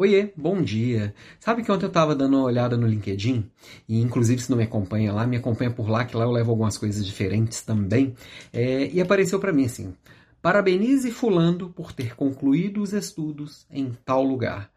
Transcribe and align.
Oiê, 0.00 0.32
bom 0.36 0.62
dia. 0.62 1.12
Sabe 1.40 1.64
que 1.64 1.72
ontem 1.72 1.84
eu 1.84 1.88
estava 1.88 2.14
dando 2.14 2.36
uma 2.36 2.44
olhada 2.44 2.76
no 2.76 2.86
LinkedIn, 2.86 3.50
e 3.88 4.00
inclusive 4.00 4.40
se 4.40 4.48
não 4.48 4.56
me 4.56 4.62
acompanha 4.62 5.12
lá, 5.12 5.26
me 5.26 5.36
acompanha 5.36 5.72
por 5.72 5.90
lá, 5.90 6.04
que 6.04 6.16
lá 6.16 6.22
eu 6.22 6.30
levo 6.30 6.52
algumas 6.52 6.78
coisas 6.78 7.04
diferentes 7.04 7.62
também, 7.62 8.14
é, 8.52 8.88
e 8.92 9.00
apareceu 9.00 9.40
para 9.40 9.52
mim 9.52 9.64
assim, 9.64 9.92
parabenize 10.40 11.10
fulano 11.10 11.70
por 11.70 11.92
ter 11.92 12.14
concluído 12.14 12.80
os 12.80 12.92
estudos 12.92 13.66
em 13.68 13.90
tal 14.04 14.22
lugar. 14.22 14.70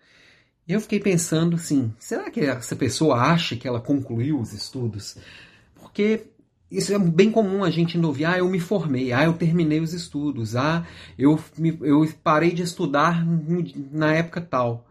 E 0.67 0.73
eu 0.73 0.81
fiquei 0.81 0.99
pensando 0.99 1.55
assim, 1.55 1.93
será 1.99 2.31
que 2.31 2.39
essa 2.39 2.75
pessoa 2.75 3.17
acha 3.17 3.55
que 3.55 3.67
ela 3.67 3.79
concluiu 3.79 4.39
os 4.39 4.53
estudos? 4.53 5.17
Porque 5.75 6.31
isso 6.71 6.93
é 6.93 6.97
bem 6.97 7.29
comum 7.29 7.65
a 7.65 7.69
gente 7.69 7.99
ouvir, 7.99 8.23
ah, 8.23 8.37
eu 8.37 8.49
me 8.49 8.59
formei, 8.59 9.11
ah, 9.11 9.25
eu 9.25 9.33
terminei 9.33 9.81
os 9.81 9.93
estudos, 9.93 10.55
ah, 10.55 10.87
eu, 11.17 11.37
me, 11.57 11.77
eu 11.81 12.07
parei 12.23 12.51
de 12.51 12.61
estudar 12.61 13.25
na 13.91 14.13
época 14.13 14.39
tal. 14.39 14.87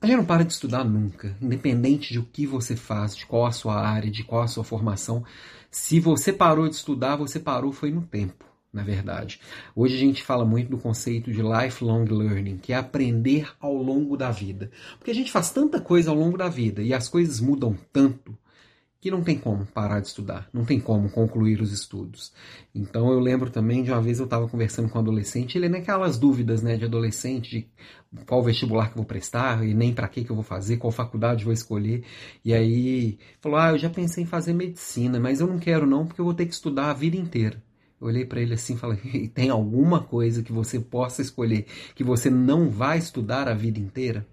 A 0.00 0.06
gente 0.06 0.18
não 0.18 0.24
para 0.24 0.44
de 0.44 0.52
estudar 0.52 0.84
nunca, 0.84 1.36
independente 1.42 2.12
de 2.12 2.20
o 2.20 2.24
que 2.24 2.46
você 2.46 2.76
faz, 2.76 3.16
de 3.16 3.26
qual 3.26 3.44
a 3.44 3.50
sua 3.50 3.74
área, 3.74 4.08
de 4.08 4.22
qual 4.22 4.42
a 4.42 4.46
sua 4.46 4.62
formação. 4.62 5.24
Se 5.68 5.98
você 5.98 6.32
parou 6.32 6.68
de 6.68 6.76
estudar, 6.76 7.16
você 7.16 7.40
parou 7.40 7.72
foi 7.72 7.90
no 7.90 8.02
tempo, 8.02 8.44
na 8.72 8.84
verdade. 8.84 9.40
Hoje 9.74 9.96
a 9.96 9.98
gente 9.98 10.22
fala 10.22 10.44
muito 10.44 10.70
do 10.70 10.78
conceito 10.78 11.32
de 11.32 11.42
lifelong 11.42 12.04
learning, 12.04 12.58
que 12.58 12.72
é 12.72 12.76
aprender 12.76 13.50
ao 13.58 13.74
longo 13.74 14.16
da 14.16 14.30
vida. 14.30 14.70
Porque 14.96 15.10
a 15.10 15.14
gente 15.14 15.32
faz 15.32 15.50
tanta 15.50 15.80
coisa 15.80 16.12
ao 16.12 16.16
longo 16.16 16.38
da 16.38 16.48
vida 16.48 16.80
e 16.80 16.94
as 16.94 17.08
coisas 17.08 17.40
mudam 17.40 17.76
tanto 17.92 18.38
que 19.00 19.10
não 19.10 19.22
tem 19.22 19.38
como 19.38 19.64
parar 19.64 20.00
de 20.00 20.08
estudar, 20.08 20.48
não 20.52 20.64
tem 20.64 20.80
como 20.80 21.08
concluir 21.08 21.60
os 21.60 21.72
estudos. 21.72 22.32
Então 22.74 23.12
eu 23.12 23.20
lembro 23.20 23.48
também 23.48 23.82
de 23.82 23.92
uma 23.92 24.02
vez 24.02 24.18
eu 24.18 24.24
estava 24.24 24.48
conversando 24.48 24.88
com 24.88 24.98
um 24.98 25.02
adolescente, 25.02 25.56
ele 25.56 25.68
naquelas 25.68 26.18
dúvidas 26.18 26.62
né, 26.62 26.76
de 26.76 26.84
adolescente, 26.84 27.48
de 27.50 27.68
qual 28.26 28.42
vestibular 28.42 28.86
que 28.86 28.94
eu 28.94 28.98
vou 28.98 29.04
prestar 29.04 29.64
e 29.64 29.72
nem 29.72 29.94
para 29.94 30.08
que, 30.08 30.24
que 30.24 30.30
eu 30.30 30.34
vou 30.34 30.44
fazer, 30.44 30.78
qual 30.78 30.90
faculdade 30.90 31.42
eu 31.42 31.46
vou 31.46 31.52
escolher. 31.52 32.04
E 32.44 32.52
aí 32.52 33.18
falou: 33.40 33.58
Ah, 33.58 33.70
eu 33.70 33.78
já 33.78 33.88
pensei 33.88 34.24
em 34.24 34.26
fazer 34.26 34.52
medicina, 34.52 35.20
mas 35.20 35.40
eu 35.40 35.46
não 35.46 35.58
quero 35.58 35.86
não, 35.86 36.04
porque 36.04 36.20
eu 36.20 36.24
vou 36.24 36.34
ter 36.34 36.46
que 36.46 36.54
estudar 36.54 36.90
a 36.90 36.94
vida 36.94 37.16
inteira. 37.16 37.62
Eu 38.00 38.08
olhei 38.08 38.24
para 38.24 38.40
ele 38.40 38.54
assim 38.54 38.74
e 38.74 38.78
falei: 38.78 39.28
Tem 39.32 39.48
alguma 39.48 40.02
coisa 40.02 40.42
que 40.42 40.52
você 40.52 40.80
possa 40.80 41.22
escolher 41.22 41.66
que 41.94 42.02
você 42.02 42.30
não 42.30 42.68
vai 42.68 42.98
estudar 42.98 43.48
a 43.48 43.54
vida 43.54 43.78
inteira? 43.78 44.26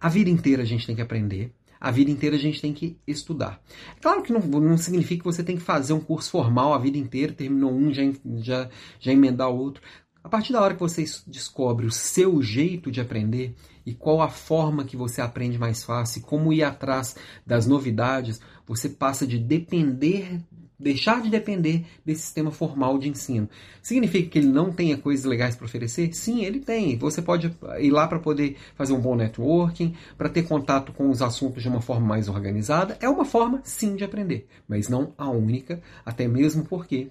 A 0.00 0.08
vida 0.08 0.30
inteira 0.30 0.62
a 0.62 0.66
gente 0.66 0.86
tem 0.86 0.96
que 0.96 1.02
aprender 1.02 1.52
a 1.82 1.90
vida 1.90 2.12
inteira 2.12 2.36
a 2.36 2.38
gente 2.38 2.62
tem 2.62 2.72
que 2.72 2.96
estudar. 3.04 3.60
Claro 4.00 4.22
que 4.22 4.32
não, 4.32 4.38
não 4.40 4.78
significa 4.78 5.22
que 5.22 5.24
você 5.24 5.42
tem 5.42 5.56
que 5.56 5.62
fazer 5.62 5.92
um 5.92 5.98
curso 5.98 6.30
formal 6.30 6.72
a 6.72 6.78
vida 6.78 6.96
inteira, 6.96 7.32
terminou 7.32 7.72
um, 7.72 7.92
já, 7.92 8.04
já, 8.36 8.70
já 9.00 9.10
emendar 9.10 9.50
o 9.50 9.58
outro. 9.58 9.82
A 10.22 10.28
partir 10.28 10.52
da 10.52 10.62
hora 10.62 10.74
que 10.74 10.80
você 10.80 11.04
descobre 11.26 11.84
o 11.84 11.90
seu 11.90 12.40
jeito 12.40 12.88
de 12.88 13.00
aprender 13.00 13.56
e 13.84 13.92
qual 13.92 14.22
a 14.22 14.28
forma 14.28 14.84
que 14.84 14.96
você 14.96 15.20
aprende 15.20 15.58
mais 15.58 15.82
fácil, 15.82 16.22
como 16.22 16.52
ir 16.52 16.62
atrás 16.62 17.16
das 17.44 17.66
novidades, 17.66 18.40
você 18.64 18.88
passa 18.88 19.26
de 19.26 19.36
depender 19.36 20.40
deixar 20.82 21.22
de 21.22 21.30
depender 21.30 21.86
desse 22.04 22.22
sistema 22.22 22.50
formal 22.50 22.98
de 22.98 23.08
ensino. 23.08 23.48
Significa 23.80 24.28
que 24.28 24.38
ele 24.38 24.48
não 24.48 24.72
tenha 24.72 24.98
coisas 24.98 25.24
legais 25.24 25.54
para 25.54 25.64
oferecer? 25.64 26.12
Sim, 26.12 26.44
ele 26.44 26.58
tem. 26.60 26.98
Você 26.98 27.22
pode 27.22 27.54
ir 27.78 27.90
lá 27.90 28.08
para 28.08 28.18
poder 28.18 28.56
fazer 28.74 28.92
um 28.92 29.00
bom 29.00 29.14
networking, 29.14 29.94
para 30.18 30.28
ter 30.28 30.42
contato 30.42 30.92
com 30.92 31.08
os 31.08 31.22
assuntos 31.22 31.62
de 31.62 31.68
uma 31.68 31.80
forma 31.80 32.06
mais 32.06 32.28
organizada. 32.28 32.98
É 33.00 33.08
uma 33.08 33.24
forma, 33.24 33.60
sim, 33.62 33.94
de 33.94 34.04
aprender, 34.04 34.48
mas 34.68 34.88
não 34.88 35.14
a 35.16 35.30
única, 35.30 35.80
até 36.04 36.26
mesmo 36.26 36.64
porque 36.64 37.10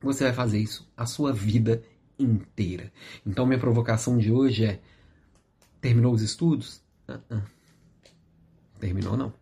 você 0.00 0.24
vai 0.24 0.32
fazer 0.32 0.58
isso 0.58 0.88
a 0.96 1.04
sua 1.04 1.32
vida 1.32 1.82
inteira. 2.18 2.92
Então, 3.26 3.46
minha 3.46 3.58
provocação 3.58 4.16
de 4.16 4.30
hoje 4.30 4.64
é: 4.64 4.80
terminou 5.80 6.14
os 6.14 6.22
estudos? 6.22 6.80
Uh 7.08 7.18
-uh. 7.30 7.42
Terminou 8.78 9.16
não. 9.16 9.32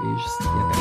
Beijos 0.00 0.32
e 0.40 0.44
até. 0.44 0.77